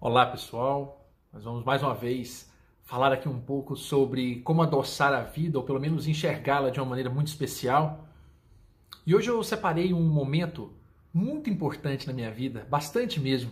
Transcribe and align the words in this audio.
Olá 0.00 0.24
pessoal, 0.26 1.10
nós 1.32 1.42
vamos 1.42 1.64
mais 1.64 1.82
uma 1.82 1.92
vez 1.92 2.48
falar 2.84 3.12
aqui 3.12 3.28
um 3.28 3.40
pouco 3.40 3.74
sobre 3.74 4.36
como 4.42 4.62
adoçar 4.62 5.12
a 5.12 5.22
vida 5.22 5.58
ou 5.58 5.64
pelo 5.64 5.80
menos 5.80 6.06
enxergá-la 6.06 6.70
de 6.70 6.78
uma 6.78 6.86
maneira 6.86 7.10
muito 7.10 7.26
especial. 7.26 8.06
E 9.04 9.12
hoje 9.12 9.28
eu 9.28 9.42
separei 9.42 9.92
um 9.92 10.08
momento 10.08 10.72
muito 11.12 11.50
importante 11.50 12.06
na 12.06 12.12
minha 12.12 12.30
vida, 12.30 12.64
bastante 12.70 13.18
mesmo, 13.18 13.50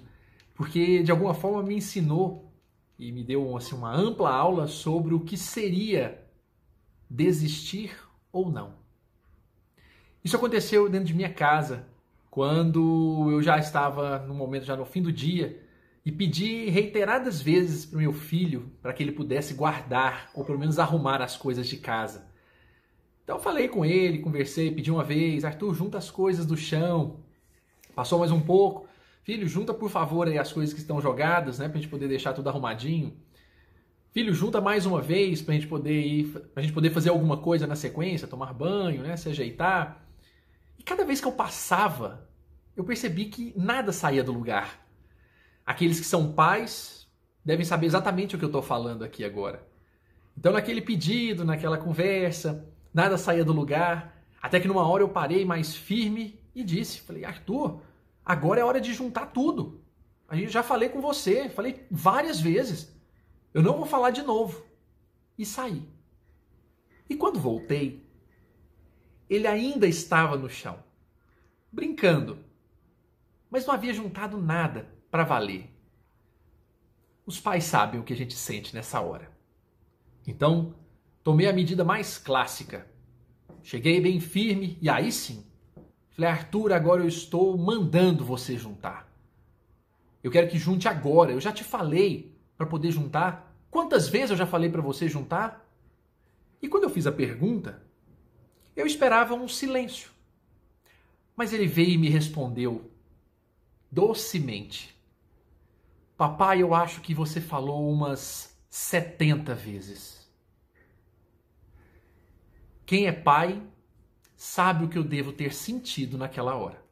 porque 0.54 1.02
de 1.02 1.10
alguma 1.10 1.34
forma 1.34 1.64
me 1.64 1.74
ensinou 1.74 2.48
e 2.96 3.10
me 3.10 3.24
deu 3.24 3.56
assim, 3.56 3.74
uma 3.74 3.92
ampla 3.92 4.30
aula 4.30 4.68
sobre 4.68 5.14
o 5.14 5.20
que 5.24 5.36
seria 5.36 6.24
desistir 7.10 7.92
ou 8.30 8.52
não. 8.52 8.74
Isso 10.22 10.36
aconteceu 10.36 10.88
dentro 10.88 11.08
de 11.08 11.14
minha 11.14 11.34
casa, 11.34 11.88
quando 12.30 13.32
eu 13.32 13.42
já 13.42 13.58
estava 13.58 14.20
no 14.20 14.32
momento, 14.32 14.64
já 14.64 14.76
no 14.76 14.84
fim 14.84 15.02
do 15.02 15.10
dia, 15.10 15.65
e 16.06 16.12
pedi 16.12 16.70
reiteradas 16.70 17.42
vezes 17.42 17.84
para 17.84 17.98
meu 17.98 18.12
filho 18.12 18.70
para 18.80 18.92
que 18.92 19.02
ele 19.02 19.10
pudesse 19.10 19.54
guardar 19.54 20.30
ou 20.34 20.44
pelo 20.44 20.56
menos 20.56 20.78
arrumar 20.78 21.20
as 21.20 21.36
coisas 21.36 21.66
de 21.66 21.78
casa. 21.78 22.28
Então 23.24 23.40
falei 23.40 23.66
com 23.66 23.84
ele, 23.84 24.20
conversei, 24.20 24.70
pedi 24.70 24.88
uma 24.88 25.02
vez, 25.02 25.44
Arthur, 25.44 25.74
junta 25.74 25.98
as 25.98 26.08
coisas 26.08 26.46
do 26.46 26.56
chão. 26.56 27.24
Passou 27.92 28.20
mais 28.20 28.30
um 28.30 28.40
pouco, 28.40 28.86
filho, 29.24 29.48
junta 29.48 29.74
por 29.74 29.90
favor 29.90 30.28
aí 30.28 30.38
as 30.38 30.52
coisas 30.52 30.72
que 30.72 30.78
estão 30.78 31.00
jogadas, 31.00 31.58
né, 31.58 31.66
a 31.66 31.76
gente 31.76 31.88
poder 31.88 32.06
deixar 32.06 32.32
tudo 32.32 32.48
arrumadinho. 32.48 33.12
Filho, 34.12 34.32
junta 34.32 34.60
mais 34.60 34.86
uma 34.86 35.02
vez 35.02 35.42
para 35.42 35.54
a 35.54 35.56
gente 35.56 35.66
poder 35.66 36.00
ir, 36.06 36.26
pra 36.54 36.62
gente 36.62 36.72
poder 36.72 36.90
fazer 36.90 37.10
alguma 37.10 37.38
coisa 37.38 37.66
na 37.66 37.74
sequência, 37.74 38.28
tomar 38.28 38.54
banho, 38.54 39.02
né, 39.02 39.16
se 39.16 39.28
ajeitar. 39.28 40.06
E 40.78 40.84
cada 40.84 41.04
vez 41.04 41.20
que 41.20 41.26
eu 41.26 41.32
passava, 41.32 42.28
eu 42.76 42.84
percebi 42.84 43.24
que 43.24 43.52
nada 43.56 43.90
saía 43.90 44.22
do 44.22 44.30
lugar. 44.30 44.85
Aqueles 45.66 45.98
que 45.98 46.06
são 46.06 46.32
pais 46.32 47.08
devem 47.44 47.66
saber 47.66 47.86
exatamente 47.86 48.36
o 48.36 48.38
que 48.38 48.44
eu 48.44 48.48
estou 48.48 48.62
falando 48.62 49.02
aqui 49.02 49.24
agora. 49.24 49.66
Então, 50.38 50.52
naquele 50.52 50.80
pedido, 50.80 51.44
naquela 51.44 51.76
conversa, 51.76 52.72
nada 52.94 53.18
saía 53.18 53.44
do 53.44 53.52
lugar, 53.52 54.16
até 54.40 54.60
que 54.60 54.68
numa 54.68 54.86
hora 54.86 55.02
eu 55.02 55.08
parei 55.08 55.44
mais 55.44 55.74
firme 55.74 56.40
e 56.54 56.62
disse: 56.62 57.00
falei, 57.00 57.24
Arthur, 57.24 57.80
agora 58.24 58.60
é 58.60 58.64
hora 58.64 58.80
de 58.80 58.94
juntar 58.94 59.26
tudo. 59.26 59.82
Aí 60.28 60.46
já 60.48 60.62
falei 60.62 60.88
com 60.88 61.00
você, 61.00 61.48
falei 61.48 61.84
várias 61.90 62.40
vezes. 62.40 62.94
Eu 63.52 63.62
não 63.62 63.76
vou 63.76 63.86
falar 63.86 64.10
de 64.10 64.22
novo. 64.22 64.64
E 65.36 65.44
saí. 65.44 65.82
E 67.08 67.16
quando 67.16 67.40
voltei, 67.40 68.06
ele 69.28 69.46
ainda 69.46 69.86
estava 69.86 70.36
no 70.36 70.48
chão, 70.48 70.78
brincando, 71.70 72.38
mas 73.50 73.66
não 73.66 73.74
havia 73.74 73.92
juntado 73.92 74.38
nada 74.38 74.95
para 75.16 75.24
valer. 75.24 75.70
Os 77.24 77.40
pais 77.40 77.64
sabem 77.64 77.98
o 77.98 78.04
que 78.04 78.12
a 78.12 78.16
gente 78.16 78.34
sente 78.34 78.74
nessa 78.74 79.00
hora. 79.00 79.30
Então, 80.26 80.74
tomei 81.24 81.48
a 81.48 81.54
medida 81.54 81.82
mais 81.82 82.18
clássica. 82.18 82.86
Cheguei 83.62 83.98
bem 83.98 84.20
firme 84.20 84.76
e 84.78 84.90
aí 84.90 85.10
sim. 85.10 85.42
Falei, 86.10 86.30
Arthur, 86.30 86.70
agora 86.74 87.02
eu 87.02 87.08
estou 87.08 87.56
mandando 87.56 88.26
você 88.26 88.58
juntar. 88.58 89.10
Eu 90.22 90.30
quero 90.30 90.50
que 90.50 90.58
junte 90.58 90.86
agora. 90.86 91.32
Eu 91.32 91.40
já 91.40 91.50
te 91.50 91.64
falei 91.64 92.36
para 92.54 92.66
poder 92.66 92.90
juntar. 92.90 93.56
Quantas 93.70 94.10
vezes 94.10 94.32
eu 94.32 94.36
já 94.36 94.46
falei 94.46 94.68
para 94.68 94.82
você 94.82 95.08
juntar? 95.08 95.66
E 96.60 96.68
quando 96.68 96.84
eu 96.84 96.90
fiz 96.90 97.06
a 97.06 97.12
pergunta, 97.12 97.82
eu 98.76 98.86
esperava 98.86 99.32
um 99.32 99.48
silêncio. 99.48 100.10
Mas 101.34 101.54
ele 101.54 101.66
veio 101.66 101.92
e 101.92 101.98
me 101.98 102.10
respondeu 102.10 102.90
docemente. 103.90 104.95
Papai, 106.16 106.62
eu 106.62 106.74
acho 106.74 107.02
que 107.02 107.12
você 107.12 107.42
falou 107.42 107.90
umas 107.90 108.56
70 108.70 109.54
vezes. 109.54 110.26
Quem 112.86 113.06
é 113.06 113.12
pai 113.12 113.62
sabe 114.34 114.84
o 114.84 114.88
que 114.88 114.96
eu 114.96 115.04
devo 115.04 115.32
ter 115.32 115.52
sentido 115.52 116.16
naquela 116.16 116.54
hora. 116.54 116.82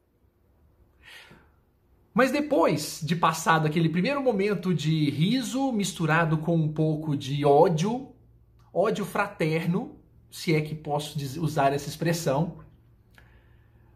Mas 2.12 2.30
depois 2.30 3.00
de 3.02 3.16
passado 3.16 3.66
aquele 3.66 3.88
primeiro 3.88 4.22
momento 4.22 4.74
de 4.74 5.08
riso 5.10 5.72
misturado 5.72 6.38
com 6.38 6.56
um 6.56 6.72
pouco 6.72 7.16
de 7.16 7.44
ódio, 7.44 8.14
ódio 8.72 9.06
fraterno, 9.06 9.98
se 10.30 10.54
é 10.54 10.60
que 10.60 10.74
posso 10.74 11.18
usar 11.40 11.72
essa 11.72 11.88
expressão, 11.88 12.58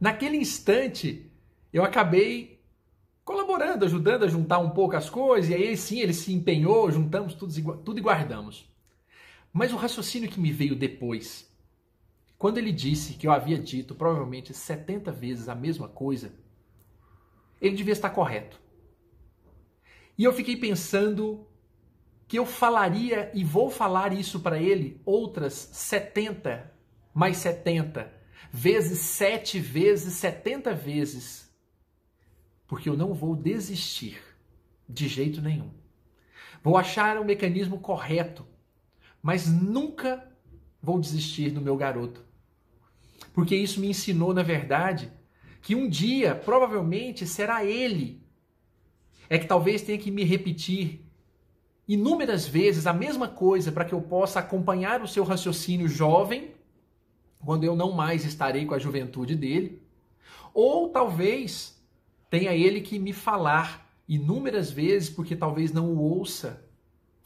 naquele 0.00 0.38
instante 0.38 1.30
eu 1.72 1.84
acabei 1.84 2.57
colaborando, 3.28 3.84
ajudando 3.84 4.24
a 4.24 4.26
juntar 4.26 4.58
um 4.58 4.70
pouco 4.70 4.96
as 4.96 5.10
coisas, 5.10 5.50
e 5.50 5.54
aí 5.54 5.76
sim 5.76 6.00
ele 6.00 6.14
se 6.14 6.32
empenhou, 6.32 6.90
juntamos 6.90 7.34
tudo, 7.34 7.76
tudo 7.76 7.98
e 7.98 8.00
guardamos. 8.00 8.66
Mas 9.52 9.70
o 9.70 9.76
raciocínio 9.76 10.30
que 10.30 10.40
me 10.40 10.50
veio 10.50 10.74
depois, 10.74 11.46
quando 12.38 12.56
ele 12.56 12.72
disse 12.72 13.12
que 13.12 13.26
eu 13.26 13.30
havia 13.30 13.58
dito 13.58 13.94
provavelmente 13.94 14.54
70 14.54 15.12
vezes 15.12 15.46
a 15.46 15.54
mesma 15.54 15.86
coisa, 15.86 16.32
ele 17.60 17.76
devia 17.76 17.92
estar 17.92 18.08
correto. 18.08 18.58
E 20.16 20.24
eu 20.24 20.32
fiquei 20.32 20.56
pensando 20.56 21.46
que 22.26 22.38
eu 22.38 22.46
falaria 22.46 23.30
e 23.34 23.44
vou 23.44 23.68
falar 23.68 24.14
isso 24.14 24.40
para 24.40 24.58
ele 24.58 25.02
outras 25.04 25.52
70 25.52 26.72
mais 27.12 27.36
70 27.36 28.10
vezes 28.50 29.00
7 29.00 29.60
vezes 29.60 30.14
70 30.14 30.72
vezes 30.72 31.47
porque 32.68 32.88
eu 32.88 32.96
não 32.96 33.14
vou 33.14 33.34
desistir 33.34 34.22
de 34.86 35.08
jeito 35.08 35.40
nenhum. 35.40 35.70
Vou 36.62 36.76
achar 36.76 37.16
o 37.18 37.24
mecanismo 37.24 37.80
correto, 37.80 38.46
mas 39.22 39.48
nunca 39.48 40.30
vou 40.80 41.00
desistir 41.00 41.50
do 41.50 41.62
meu 41.62 41.76
garoto. 41.76 42.24
Porque 43.32 43.56
isso 43.56 43.80
me 43.80 43.88
ensinou, 43.88 44.34
na 44.34 44.42
verdade, 44.42 45.10
que 45.62 45.74
um 45.74 45.88
dia, 45.88 46.34
provavelmente, 46.34 47.26
será 47.26 47.64
ele. 47.64 48.22
É 49.30 49.38
que 49.38 49.46
talvez 49.46 49.82
tenha 49.82 49.98
que 49.98 50.10
me 50.10 50.22
repetir 50.22 51.04
inúmeras 51.86 52.46
vezes 52.46 52.86
a 52.86 52.92
mesma 52.92 53.28
coisa 53.28 53.72
para 53.72 53.84
que 53.84 53.94
eu 53.94 54.02
possa 54.02 54.40
acompanhar 54.40 55.00
o 55.00 55.08
seu 55.08 55.24
raciocínio 55.24 55.88
jovem, 55.88 56.50
quando 57.38 57.64
eu 57.64 57.74
não 57.74 57.92
mais 57.92 58.24
estarei 58.24 58.66
com 58.66 58.74
a 58.74 58.78
juventude 58.78 59.34
dele. 59.34 59.80
Ou 60.52 60.90
talvez 60.90 61.77
tenha 62.30 62.54
ele 62.54 62.80
que 62.80 62.98
me 62.98 63.12
falar 63.12 63.88
inúmeras 64.08 64.70
vezes, 64.70 65.10
porque 65.10 65.36
talvez 65.36 65.72
não 65.72 65.92
o 65.92 65.98
ouça 65.98 66.64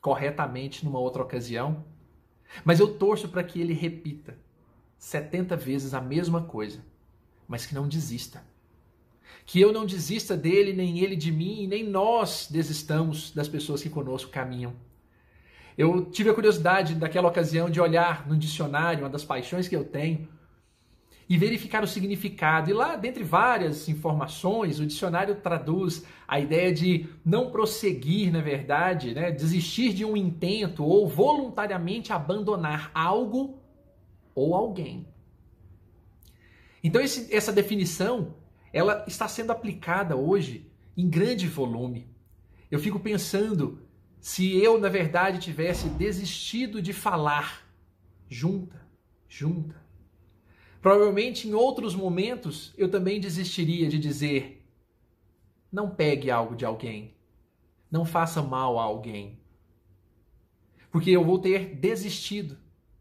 corretamente 0.00 0.84
numa 0.84 0.98
outra 0.98 1.22
ocasião. 1.22 1.84
Mas 2.64 2.80
eu 2.80 2.94
torço 2.94 3.28
para 3.28 3.42
que 3.42 3.60
ele 3.60 3.72
repita 3.72 4.36
70 4.98 5.56
vezes 5.56 5.94
a 5.94 6.00
mesma 6.00 6.42
coisa, 6.42 6.84
mas 7.48 7.64
que 7.64 7.74
não 7.74 7.88
desista. 7.88 8.44
Que 9.46 9.60
eu 9.60 9.72
não 9.72 9.86
desista 9.86 10.36
dele, 10.36 10.72
nem 10.72 10.98
ele 11.00 11.16
de 11.16 11.32
mim, 11.32 11.66
nem 11.66 11.82
nós 11.82 12.48
desistamos 12.50 13.30
das 13.32 13.48
pessoas 13.48 13.82
que 13.82 13.90
conosco 13.90 14.30
caminham. 14.30 14.74
Eu 15.76 16.04
tive 16.04 16.30
a 16.30 16.34
curiosidade 16.34 16.94
daquela 16.94 17.28
ocasião 17.28 17.70
de 17.70 17.80
olhar 17.80 18.28
no 18.28 18.36
dicionário, 18.36 19.04
uma 19.04 19.08
das 19.10 19.24
paixões 19.24 19.66
que 19.66 19.74
eu 19.74 19.84
tenho, 19.84 20.28
e 21.32 21.38
verificar 21.38 21.82
o 21.82 21.86
significado. 21.86 22.68
E 22.68 22.74
lá, 22.74 22.94
dentre 22.94 23.24
várias 23.24 23.88
informações, 23.88 24.78
o 24.78 24.84
dicionário 24.84 25.34
traduz 25.36 26.04
a 26.28 26.38
ideia 26.38 26.70
de 26.70 27.06
não 27.24 27.50
prosseguir, 27.50 28.30
na 28.30 28.42
verdade, 28.42 29.14
né? 29.14 29.30
desistir 29.30 29.94
de 29.94 30.04
um 30.04 30.14
intento 30.14 30.84
ou 30.84 31.08
voluntariamente 31.08 32.12
abandonar 32.12 32.90
algo 32.92 33.58
ou 34.34 34.54
alguém. 34.54 35.08
Então, 36.84 37.00
esse, 37.00 37.34
essa 37.34 37.50
definição 37.50 38.34
ela 38.70 39.02
está 39.08 39.26
sendo 39.26 39.52
aplicada 39.52 40.14
hoje 40.14 40.70
em 40.94 41.08
grande 41.08 41.48
volume. 41.48 42.10
Eu 42.70 42.78
fico 42.78 43.00
pensando 43.00 43.80
se 44.20 44.54
eu, 44.62 44.78
na 44.78 44.90
verdade, 44.90 45.38
tivesse 45.38 45.88
desistido 45.88 46.82
de 46.82 46.92
falar 46.92 47.66
junta, 48.28 48.86
junta, 49.26 49.81
Provavelmente 50.82 51.48
em 51.48 51.54
outros 51.54 51.94
momentos 51.94 52.74
eu 52.76 52.90
também 52.90 53.20
desistiria 53.20 53.88
de 53.88 54.00
dizer: 54.00 54.66
não 55.70 55.88
pegue 55.88 56.28
algo 56.28 56.56
de 56.56 56.64
alguém, 56.64 57.14
não 57.88 58.04
faça 58.04 58.42
mal 58.42 58.80
a 58.80 58.82
alguém. 58.82 59.38
Porque 60.90 61.10
eu 61.10 61.24
vou 61.24 61.38
ter 61.38 61.76
desistido, 61.76 62.58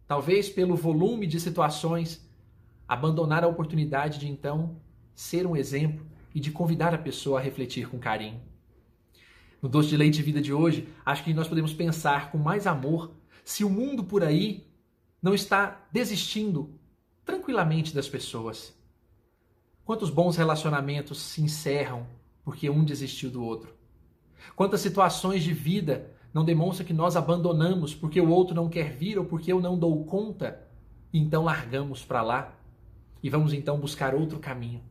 talvez 0.08 0.48
pelo 0.48 0.76
volume 0.76 1.26
de 1.26 1.40
situações, 1.40 2.24
abandonar 2.88 3.44
a 3.44 3.48
oportunidade 3.48 4.20
de 4.20 4.30
então 4.30 4.80
ser 5.16 5.48
um 5.48 5.58
exemplo 5.58 6.06
e 6.36 6.40
de 6.40 6.52
convidar 6.52 6.94
a 6.94 7.00
pessoa 7.00 7.40
a 7.40 7.44
refletir 7.44 7.90
com 7.90 7.98
carinho. 7.98 8.40
No 9.60 9.68
doce 9.68 9.90
de 9.90 9.98
leite 9.98 10.18
de 10.18 10.24
vida 10.24 10.40
de 10.40 10.54
hoje, 10.54 10.88
acho 11.04 11.24
que 11.24 11.34
nós 11.34 11.48
podemos 11.48 11.74
pensar 11.74 12.32
com 12.32 12.38
mais 12.38 12.68
amor 12.68 13.12
se 13.44 13.64
o 13.64 13.70
mundo 13.70 14.04
por 14.04 14.24
aí 14.24 14.68
não 15.22 15.34
está 15.34 15.88
desistindo 15.92 16.80
tranquilamente 17.26 17.94
das 17.94 18.08
pessoas. 18.08 18.74
Quantos 19.84 20.10
bons 20.10 20.38
relacionamentos 20.38 21.20
se 21.20 21.42
encerram 21.42 22.06
porque 22.44 22.70
um 22.70 22.84
desistiu 22.84 23.30
do 23.30 23.44
outro? 23.44 23.74
Quantas 24.56 24.82
situações 24.82 25.44
de 25.44 25.54
vida 25.54 26.12
não 26.34 26.46
demonstram 26.46 26.86
que 26.86 26.94
nós 26.94 27.16
abandonamos 27.16 27.94
porque 27.94 28.22
o 28.22 28.30
outro 28.30 28.56
não 28.56 28.70
quer 28.70 28.92
vir 28.92 29.20
ou 29.20 29.26
porque 29.26 29.52
eu 29.52 29.60
não 29.60 29.78
dou 29.78 30.06
conta, 30.06 30.68
e 31.12 31.20
então 31.20 31.44
largamos 31.44 32.04
para 32.04 32.22
lá 32.22 32.54
e 33.22 33.30
vamos 33.30 33.54
então 33.54 33.80
buscar 33.80 34.16
outro 34.16 34.40
caminho. 34.40 34.82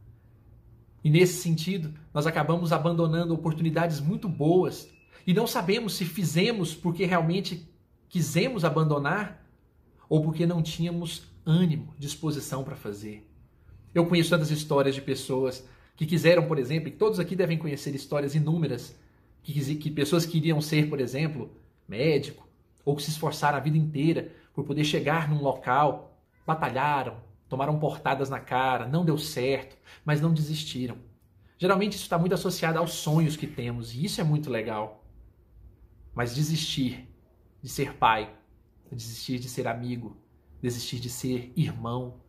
E 1.02 1.08
nesse 1.08 1.40
sentido, 1.40 1.94
nós 2.12 2.26
acabamos 2.26 2.72
abandonando 2.72 3.32
oportunidades 3.32 4.00
muito 4.00 4.28
boas 4.28 4.88
e 5.26 5.32
não 5.32 5.46
sabemos 5.46 5.94
se 5.94 6.04
fizemos 6.04 6.74
porque 6.74 7.06
realmente 7.06 7.66
quisemos 8.08 8.64
abandonar 8.64 9.46
ou 10.08 10.20
porque 10.22 10.46
não 10.46 10.62
tínhamos 10.62 11.29
ânimo, 11.50 11.92
disposição 11.98 12.62
para 12.62 12.76
fazer. 12.76 13.28
Eu 13.94 14.06
conheço 14.06 14.30
tantas 14.30 14.50
histórias 14.50 14.94
de 14.94 15.02
pessoas 15.02 15.66
que 15.96 16.06
quiseram, 16.06 16.46
por 16.46 16.58
exemplo, 16.58 16.88
e 16.88 16.92
todos 16.92 17.18
aqui 17.18 17.34
devem 17.34 17.58
conhecer 17.58 17.94
histórias 17.94 18.34
inúmeras, 18.34 18.96
que, 19.42 19.74
que 19.76 19.90
pessoas 19.90 20.24
queriam 20.24 20.60
ser, 20.60 20.88
por 20.88 21.00
exemplo, 21.00 21.50
médico, 21.88 22.48
ou 22.84 22.96
que 22.96 23.02
se 23.02 23.10
esforçaram 23.10 23.58
a 23.58 23.60
vida 23.60 23.76
inteira 23.76 24.32
por 24.54 24.64
poder 24.64 24.84
chegar 24.84 25.28
num 25.28 25.42
local, 25.42 26.16
batalharam, 26.46 27.16
tomaram 27.48 27.78
portadas 27.78 28.30
na 28.30 28.40
cara, 28.40 28.86
não 28.86 29.04
deu 29.04 29.18
certo, 29.18 29.76
mas 30.04 30.20
não 30.20 30.32
desistiram. 30.32 30.96
Geralmente 31.58 31.94
isso 31.94 32.04
está 32.04 32.16
muito 32.16 32.34
associado 32.34 32.78
aos 32.78 32.92
sonhos 32.94 33.36
que 33.36 33.46
temos, 33.46 33.94
e 33.94 34.04
isso 34.04 34.20
é 34.20 34.24
muito 34.24 34.48
legal. 34.48 35.04
Mas 36.14 36.34
desistir 36.34 37.08
de 37.62 37.68
ser 37.68 37.94
pai, 37.94 38.32
desistir 38.90 39.38
de 39.38 39.48
ser 39.48 39.68
amigo, 39.68 40.16
desistir 40.60 40.98
de 40.98 41.08
ser 41.08 41.52
irmão, 41.56 42.20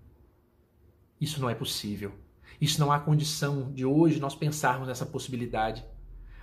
isso 1.19 1.39
não 1.39 1.49
é 1.49 1.55
possível. 1.55 2.13
Isso 2.59 2.79
não 2.79 2.91
há 2.91 2.99
condição 2.99 3.71
de 3.71 3.85
hoje 3.85 4.19
nós 4.19 4.35
pensarmos 4.35 4.87
nessa 4.87 5.05
possibilidade. 5.05 5.85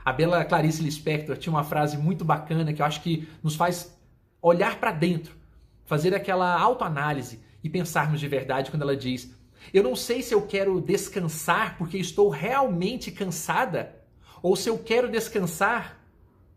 A 0.05 0.13
bela 0.13 0.45
Clarice 0.45 0.83
Lispector 0.83 1.37
tinha 1.37 1.53
uma 1.53 1.65
frase 1.65 1.99
muito 1.99 2.25
bacana 2.25 2.73
que 2.73 2.81
eu 2.81 2.87
acho 2.87 3.03
que 3.03 3.29
nos 3.43 3.55
faz 3.55 3.97
olhar 4.41 4.79
para 4.79 4.93
dentro, 4.93 5.37
fazer 5.85 6.15
aquela 6.15 6.59
autoanálise 6.59 7.41
e 7.63 7.69
pensarmos 7.69 8.21
de 8.21 8.29
verdade 8.29 8.71
quando 8.71 8.83
ela 8.83 8.97
diz: 8.97 9.35
Eu 9.73 9.83
não 9.83 9.95
sei 9.95 10.23
se 10.23 10.35
eu 10.35 10.47
quero 10.47 10.81
descansar 10.81 11.77
porque 11.77 11.99
estou 11.99 12.29
realmente 12.29 13.11
cansada 13.11 13.97
ou 14.43 14.57
se 14.57 14.69
eu 14.69 14.79
quero 14.79 15.11
descansar 15.11 16.01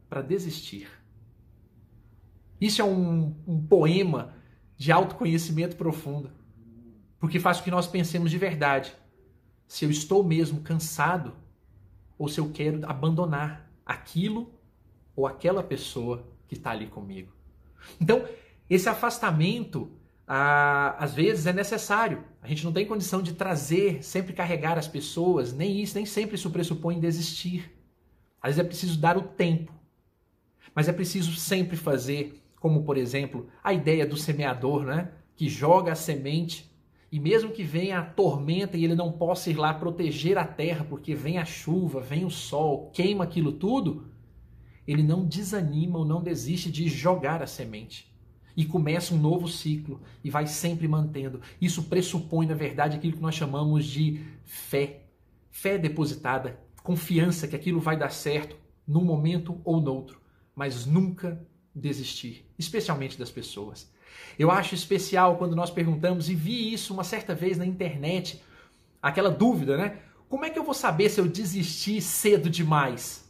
para 0.10 0.22
desistir. 0.22 0.88
Isso 2.60 2.82
é 2.82 2.86
um, 2.86 3.36
um 3.48 3.66
poema 3.66 4.36
de 4.82 4.92
autoconhecimento 4.92 5.76
profundo, 5.76 6.32
porque 7.20 7.40
faz 7.40 7.60
com 7.60 7.66
que 7.66 7.70
nós 7.70 7.86
pensemos 7.86 8.32
de 8.32 8.38
verdade 8.40 8.92
se 9.68 9.86
eu 9.86 9.92
estou 9.92 10.24
mesmo 10.24 10.62
cansado 10.62 11.36
ou 12.18 12.28
se 12.28 12.40
eu 12.40 12.50
quero 12.50 12.84
abandonar 12.90 13.72
aquilo 13.86 14.52
ou 15.16 15.28
aquela 15.28 15.62
pessoa 15.62 16.28
que 16.48 16.56
está 16.56 16.72
ali 16.72 16.88
comigo. 16.88 17.32
Então, 18.00 18.28
esse 18.68 18.90
afastamento 18.90 19.92
às 20.26 21.14
vezes 21.14 21.46
é 21.46 21.54
necessário. 21.54 22.24
A 22.42 22.48
gente 22.48 22.66
não 22.66 22.74
tem 22.74 22.84
condição 22.84 23.22
de 23.22 23.34
trazer, 23.34 24.04
sempre 24.04 24.34
carregar 24.34 24.80
as 24.80 24.88
pessoas, 24.88 25.54
nem 25.54 25.80
isso, 25.80 25.94
nem 25.94 26.08
sempre 26.08 26.34
isso 26.34 26.50
pressupõe 26.50 27.00
desistir. 27.00 27.72
Às 28.42 28.56
vezes 28.56 28.66
é 28.66 28.68
preciso 28.68 29.00
dar 29.00 29.16
o 29.16 29.22
tempo. 29.22 29.72
Mas 30.74 30.88
é 30.90 30.92
preciso 30.92 31.36
sempre 31.36 31.78
fazer, 31.78 32.42
como 32.62 32.84
por 32.84 32.96
exemplo, 32.96 33.48
a 33.64 33.74
ideia 33.74 34.06
do 34.06 34.16
semeador, 34.16 34.86
né? 34.86 35.12
que 35.36 35.50
joga 35.50 35.94
a 35.94 35.96
semente 35.96 36.72
e 37.12 37.20
mesmo 37.20 37.52
que 37.52 37.64
venha 37.64 37.98
a 38.00 38.06
tormenta 38.06 38.78
e 38.78 38.86
ele 38.86 38.94
não 38.94 39.12
possa 39.12 39.50
ir 39.50 39.56
lá 39.56 39.74
proteger 39.74 40.38
a 40.38 40.46
terra, 40.46 40.86
porque 40.88 41.16
vem 41.16 41.40
a 41.40 41.44
chuva, 41.44 42.00
vem 42.00 42.24
o 42.24 42.30
sol, 42.30 42.92
queima 42.94 43.24
aquilo 43.24 43.52
tudo, 43.52 44.06
ele 44.88 45.02
não 45.02 45.26
desanima 45.26 45.98
ou 45.98 46.06
não 46.06 46.22
desiste 46.22 46.72
de 46.72 46.88
jogar 46.88 47.42
a 47.42 47.48
semente 47.48 48.10
e 48.56 48.64
começa 48.64 49.16
um 49.16 49.20
novo 49.20 49.48
ciclo 49.48 50.00
e 50.24 50.30
vai 50.30 50.46
sempre 50.46 50.88
mantendo. 50.88 51.42
Isso 51.60 51.84
pressupõe, 51.84 52.46
na 52.46 52.54
verdade, 52.54 52.98
aquilo 52.98 53.14
que 53.14 53.22
nós 53.22 53.34
chamamos 53.34 53.86
de 53.86 54.24
fé. 54.44 55.06
Fé 55.50 55.80
depositada, 55.80 56.60
confiança 56.84 57.48
que 57.48 57.56
aquilo 57.56 57.80
vai 57.80 57.98
dar 57.98 58.12
certo 58.12 58.56
num 58.88 59.04
momento 59.04 59.60
ou 59.64 59.82
noutro, 59.82 60.22
mas 60.56 60.86
nunca 60.86 61.42
desistir, 61.74 62.46
especialmente 62.58 63.18
das 63.18 63.32
pessoas. 63.32 63.92
Eu 64.38 64.52
acho 64.52 64.76
especial 64.76 65.38
quando 65.38 65.56
nós 65.56 65.72
perguntamos, 65.72 66.30
e 66.30 66.36
vi 66.36 66.74
isso 66.74 66.94
uma 66.94 67.04
certa 67.04 67.34
vez 67.34 67.58
na 67.58 67.66
internet, 67.66 68.42
aquela 69.02 69.30
dúvida, 69.30 69.78
né? 69.78 70.00
Como 70.28 70.46
é 70.46 70.50
que 70.50 70.58
eu 70.58 70.64
vou 70.64 70.74
saber 70.74 71.10
se 71.10 71.20
eu 71.20 71.28
desisti 71.28 72.02
cedo 72.02 72.50
demais? 72.50 73.30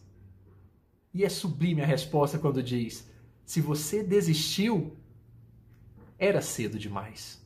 E 1.13 1.23
é 1.23 1.29
sublime 1.29 1.81
a 1.81 1.85
resposta 1.85 2.37
quando 2.37 2.61
diz: 2.61 3.09
se 3.45 3.59
você 3.59 4.03
desistiu, 4.03 4.95
era 6.17 6.41
cedo 6.41 6.77
demais. 6.77 7.41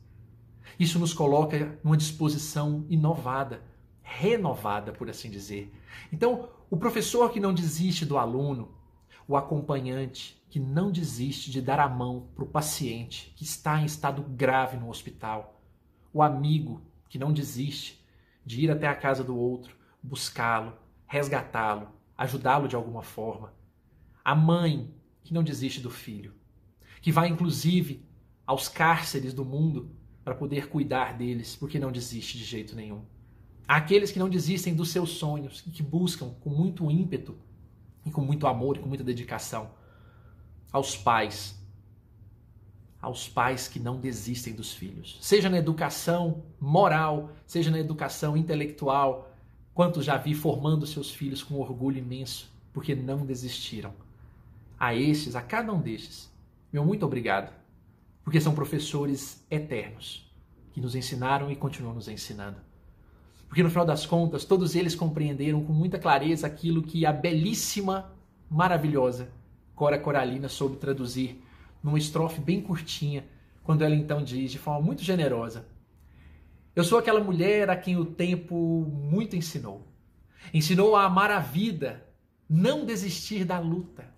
Isso 0.77 0.99
nos 0.99 1.13
coloca 1.13 1.79
numa 1.83 1.95
disposição 1.95 2.85
inovada, 2.89 3.63
renovada, 4.01 4.91
por 4.91 5.09
assim 5.09 5.29
dizer. 5.29 5.71
Então, 6.11 6.49
o 6.69 6.75
professor 6.75 7.31
que 7.31 7.39
não 7.39 7.53
desiste 7.53 8.05
do 8.05 8.17
aluno, 8.17 8.74
o 9.27 9.35
acompanhante 9.35 10.41
que 10.49 10.59
não 10.59 10.91
desiste 10.91 11.51
de 11.51 11.61
dar 11.61 11.79
a 11.79 11.89
mão 11.89 12.29
para 12.35 12.43
o 12.43 12.47
paciente 12.47 13.33
que 13.35 13.43
está 13.43 13.81
em 13.81 13.85
estado 13.85 14.21
grave 14.21 14.77
no 14.77 14.89
hospital, 14.89 15.61
o 16.13 16.21
amigo 16.21 16.81
que 17.09 17.19
não 17.19 17.33
desiste 17.33 18.03
de 18.45 18.61
ir 18.61 18.71
até 18.71 18.87
a 18.87 18.95
casa 18.95 19.23
do 19.23 19.37
outro, 19.37 19.75
buscá-lo, 20.01 20.77
resgatá-lo, 21.07 21.89
ajudá-lo 22.17 22.67
de 22.67 22.75
alguma 22.75 23.01
forma, 23.01 23.53
a 24.23 24.35
mãe 24.35 24.93
que 25.23 25.33
não 25.33 25.43
desiste 25.43 25.81
do 25.81 25.89
filho, 25.89 26.33
que 27.01 27.11
vai 27.11 27.27
inclusive 27.27 28.05
aos 28.45 28.69
cárceres 28.69 29.33
do 29.33 29.43
mundo 29.43 29.91
para 30.23 30.35
poder 30.35 30.69
cuidar 30.69 31.17
deles, 31.17 31.55
porque 31.55 31.79
não 31.79 31.91
desiste 31.91 32.37
de 32.37 32.43
jeito 32.43 32.75
nenhum. 32.75 33.03
Aqueles 33.67 34.11
que 34.11 34.19
não 34.19 34.29
desistem 34.29 34.75
dos 34.75 34.89
seus 34.89 35.11
sonhos 35.11 35.63
e 35.65 35.71
que 35.71 35.81
buscam 35.81 36.29
com 36.39 36.49
muito 36.49 36.89
ímpeto 36.89 37.35
e 38.05 38.11
com 38.11 38.21
muito 38.21 38.47
amor 38.47 38.77
e 38.77 38.79
com 38.79 38.87
muita 38.87 39.03
dedicação. 39.03 39.69
Aos 40.71 40.95
pais, 40.95 41.59
aos 43.01 43.27
pais 43.27 43.67
que 43.67 43.79
não 43.79 43.99
desistem 43.99 44.53
dos 44.53 44.73
filhos, 44.73 45.17
seja 45.21 45.49
na 45.49 45.57
educação 45.57 46.43
moral, 46.59 47.31
seja 47.45 47.71
na 47.71 47.79
educação 47.79 48.37
intelectual. 48.37 49.31
Quantos 49.73 50.05
já 50.05 50.17
vi 50.17 50.33
formando 50.33 50.85
seus 50.85 51.11
filhos 51.11 51.43
com 51.43 51.59
orgulho 51.59 51.97
imenso, 51.97 52.51
porque 52.71 52.95
não 52.95 53.25
desistiram. 53.25 53.93
A 54.79 54.93
estes, 54.93 55.35
a 55.35 55.41
cada 55.41 55.73
um 55.73 55.81
destes, 55.81 56.29
meu 56.71 56.85
muito 56.85 57.05
obrigado 57.05 57.51
porque 58.25 58.41
são 58.41 58.55
professores 58.55 59.45
eternos 59.51 60.27
que 60.73 60.81
nos 60.81 60.95
ensinaram 60.95 61.51
e 61.51 61.55
continuam 61.55 61.93
nos 61.93 62.07
ensinando. 62.07 62.57
Porque 63.55 63.63
no 63.63 63.69
final 63.69 63.85
das 63.85 64.05
contas, 64.05 64.43
todos 64.43 64.75
eles 64.75 64.95
compreenderam 64.95 65.63
com 65.63 65.71
muita 65.71 65.97
clareza 65.97 66.45
aquilo 66.45 66.83
que 66.83 67.05
a 67.05 67.13
belíssima, 67.13 68.13
maravilhosa 68.49 69.31
Cora 69.73 69.97
Coralina 69.97 70.49
soube 70.49 70.75
traduzir 70.75 71.41
numa 71.81 71.97
estrofe 71.97 72.41
bem 72.41 72.59
curtinha, 72.59 73.25
quando 73.63 73.81
ela 73.81 73.95
então 73.95 74.21
diz 74.21 74.51
de 74.51 74.59
forma 74.59 74.81
muito 74.81 75.03
generosa: 75.03 75.65
Eu 76.75 76.83
sou 76.83 76.99
aquela 76.99 77.23
mulher 77.23 77.69
a 77.69 77.77
quem 77.77 77.95
o 77.95 78.03
tempo 78.03 78.57
muito 78.91 79.37
ensinou. 79.37 79.87
Ensinou 80.53 80.93
a 80.93 81.05
amar 81.05 81.31
a 81.31 81.39
vida, 81.39 82.05
não 82.49 82.85
desistir 82.85 83.45
da 83.45 83.57
luta, 83.57 84.13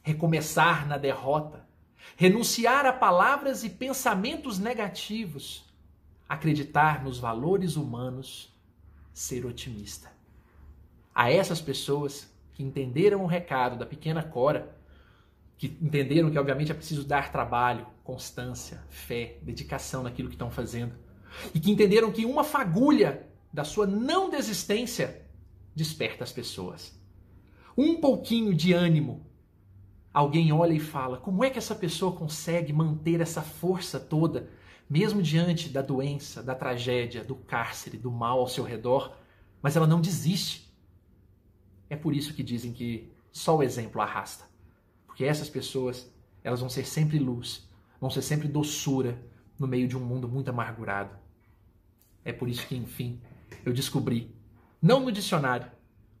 recomeçar 0.00 0.88
na 0.88 0.96
derrota, 0.96 1.68
renunciar 2.16 2.86
a 2.86 2.92
palavras 2.94 3.64
e 3.64 3.68
pensamentos 3.68 4.58
negativos, 4.58 5.62
acreditar 6.26 7.04
nos 7.04 7.18
valores 7.18 7.76
humanos, 7.76 8.56
ser 9.18 9.44
otimista. 9.44 10.12
A 11.12 11.28
essas 11.28 11.60
pessoas 11.60 12.32
que 12.52 12.62
entenderam 12.62 13.24
o 13.24 13.26
recado 13.26 13.76
da 13.76 13.84
pequena 13.84 14.22
Cora, 14.22 14.78
que 15.56 15.76
entenderam 15.82 16.30
que 16.30 16.38
obviamente 16.38 16.70
é 16.70 16.74
preciso 16.74 17.04
dar 17.04 17.32
trabalho, 17.32 17.84
constância, 18.04 18.80
fé, 18.88 19.38
dedicação 19.42 20.04
naquilo 20.04 20.28
que 20.28 20.36
estão 20.36 20.52
fazendo, 20.52 20.94
e 21.52 21.58
que 21.58 21.68
entenderam 21.68 22.12
que 22.12 22.24
uma 22.24 22.44
fagulha 22.44 23.26
da 23.52 23.64
sua 23.64 23.88
não 23.88 24.30
desistência 24.30 25.26
desperta 25.74 26.22
as 26.22 26.30
pessoas. 26.30 26.96
Um 27.76 28.00
pouquinho 28.00 28.54
de 28.54 28.72
ânimo 28.72 29.26
alguém 30.14 30.52
olha 30.52 30.74
e 30.74 30.80
fala: 30.80 31.16
como 31.16 31.42
é 31.42 31.50
que 31.50 31.58
essa 31.58 31.74
pessoa 31.74 32.12
consegue 32.12 32.72
manter 32.72 33.20
essa 33.20 33.42
força 33.42 33.98
toda, 33.98 34.48
mesmo 34.88 35.22
diante 35.22 35.68
da 35.68 35.82
doença, 35.82 36.42
da 36.42 36.54
tragédia, 36.54 37.22
do 37.22 37.34
cárcere, 37.34 37.98
do 37.98 38.10
mal 38.10 38.40
ao 38.40 38.48
seu 38.48 38.64
redor, 38.64 39.16
mas 39.60 39.76
ela 39.76 39.86
não 39.86 40.00
desiste? 40.00 40.72
É 41.90 41.96
por 41.96 42.14
isso 42.14 42.34
que 42.34 42.42
dizem 42.42 42.72
que 42.72 43.12
só 43.30 43.56
o 43.56 43.62
exemplo 43.62 44.00
arrasta. 44.00 44.44
Porque 45.06 45.24
essas 45.24 45.48
pessoas, 45.48 46.10
elas 46.42 46.60
vão 46.60 46.68
ser 46.68 46.84
sempre 46.84 47.18
luz, 47.18 47.68
vão 48.00 48.10
ser 48.10 48.22
sempre 48.22 48.48
doçura 48.48 49.20
no 49.58 49.66
meio 49.66 49.88
de 49.88 49.96
um 49.96 50.00
mundo 50.00 50.28
muito 50.28 50.48
amargurado. 50.48 51.16
É 52.24 52.32
por 52.32 52.48
isso 52.48 52.66
que, 52.66 52.76
enfim, 52.76 53.20
eu 53.64 53.72
descobri, 53.72 54.34
não 54.80 55.00
no 55.00 55.10
dicionário, 55.10 55.70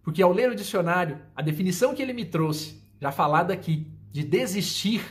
Porque 0.08 0.22
ao 0.22 0.32
ler 0.32 0.50
o 0.50 0.54
dicionário, 0.54 1.20
a 1.36 1.42
definição 1.42 1.94
que 1.94 2.00
ele 2.00 2.14
me 2.14 2.24
trouxe, 2.24 2.82
já 2.98 3.12
falada 3.12 3.52
aqui, 3.52 3.92
de 4.10 4.24
desistir, 4.24 5.02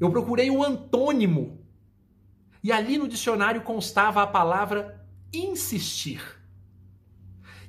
eu 0.00 0.10
procurei 0.10 0.50
o 0.50 0.64
antônimo. 0.64 1.65
E 2.66 2.72
ali 2.72 2.98
no 2.98 3.06
dicionário 3.06 3.62
constava 3.62 4.20
a 4.20 4.26
palavra 4.26 5.00
insistir. 5.32 6.20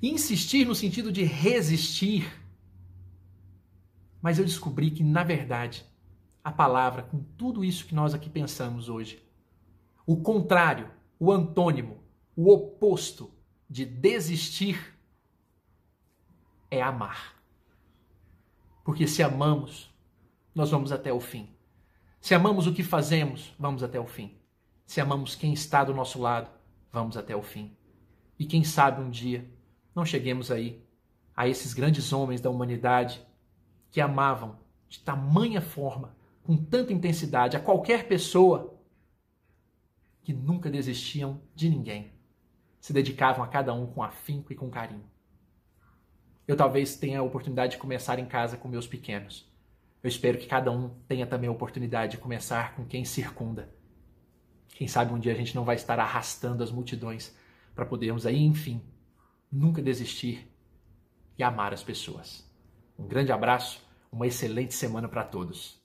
Insistir 0.02 0.66
no 0.66 0.74
sentido 0.74 1.12
de 1.12 1.24
resistir. 1.24 2.28
Mas 4.20 4.40
eu 4.40 4.44
descobri 4.44 4.90
que, 4.90 5.04
na 5.04 5.24
verdade, 5.24 5.86
a 6.44 6.52
palavra, 6.52 7.04
com 7.04 7.20
tudo 7.20 7.64
isso 7.64 7.86
que 7.86 7.94
nós 7.94 8.16
aqui 8.16 8.28
pensamos 8.28 8.90
hoje, 8.90 9.24
o 10.04 10.18
contrário, 10.18 10.90
o 11.20 11.32
antônimo, 11.32 12.04
o 12.36 12.52
oposto 12.52 13.32
de 13.70 13.86
desistir 13.86 14.98
é 16.72 16.82
amar. 16.82 17.36
Porque 18.84 19.06
se 19.06 19.22
amamos, 19.22 19.94
nós 20.56 20.72
vamos 20.72 20.92
até 20.92 21.14
o 21.14 21.20
fim. 21.20 21.56
Se 22.20 22.34
amamos 22.34 22.66
o 22.66 22.74
que 22.74 22.82
fazemos, 22.82 23.54
vamos 23.60 23.84
até 23.84 24.00
o 24.00 24.08
fim. 24.08 24.36
Se 24.88 25.02
amamos 25.02 25.36
quem 25.36 25.52
está 25.52 25.84
do 25.84 25.94
nosso 25.94 26.18
lado, 26.18 26.50
vamos 26.90 27.18
até 27.18 27.36
o 27.36 27.44
fim. 27.44 27.76
E 28.40 28.46
quem 28.46 28.64
sabe 28.64 29.02
um 29.02 29.10
dia 29.10 29.46
não 29.94 30.06
cheguemos 30.06 30.50
aí 30.50 30.82
a 31.36 31.46
esses 31.46 31.74
grandes 31.74 32.14
homens 32.14 32.40
da 32.40 32.50
humanidade 32.50 33.22
que 33.92 34.00
amavam 34.00 34.58
de 34.88 35.00
tamanha 35.02 35.60
forma, 35.60 36.16
com 36.42 36.56
tanta 36.56 36.94
intensidade, 36.94 37.58
a 37.58 37.60
qualquer 37.60 38.08
pessoa, 38.08 38.80
que 40.24 40.32
nunca 40.32 40.72
desistiam 40.72 41.42
de 41.54 41.70
ninguém. 41.70 42.14
Se 42.80 42.94
dedicavam 42.94 43.44
a 43.44 43.48
cada 43.48 43.74
um 43.74 43.88
com 43.88 44.02
afinco 44.02 44.54
e 44.54 44.56
com 44.56 44.70
carinho. 44.70 45.04
Eu 46.48 46.56
talvez 46.56 46.96
tenha 46.96 47.20
a 47.20 47.24
oportunidade 47.24 47.74
de 47.74 47.78
começar 47.78 48.20
em 48.20 48.26
casa 48.26 48.56
com 48.56 48.70
meus 48.70 48.88
pequenos. 48.88 49.52
Eu 50.02 50.08
espero 50.08 50.38
que 50.38 50.48
cada 50.48 50.72
um 50.72 50.90
tenha 51.10 51.28
também 51.28 51.50
a 51.50 51.52
oportunidade 51.52 52.14
de 52.14 52.18
começar 52.20 52.74
com 52.74 52.86
quem 52.86 53.04
circunda. 53.04 53.76
Quem 54.70 54.88
sabe 54.88 55.14
um 55.14 55.20
dia 55.20 55.34
a 55.34 55.36
gente 55.36 55.56
não 55.56 55.64
vai 55.64 55.76
estar 55.76 56.00
arrastando 56.00 56.64
as 56.64 56.72
multidões 56.72 57.36
para 57.74 57.86
podermos 57.86 58.26
aí, 58.26 58.44
enfim, 58.44 58.82
nunca 59.52 59.82
desistir 59.82 60.52
e 61.38 61.44
amar 61.44 61.74
as 61.74 61.84
pessoas. 61.84 62.48
Um 62.98 63.08
grande 63.08 63.32
abraço, 63.32 63.82
uma 64.12 64.28
excelente 64.28 64.74
semana 64.74 65.08
para 65.08 65.24
todos. 65.24 65.77